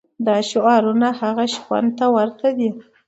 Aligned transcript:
دا 0.25 0.37
شعارونه 0.49 1.07
هغه 1.21 1.45
شخوند 1.53 1.89
ته 1.97 2.05
ورته 2.15 2.47
دي. 2.57 2.69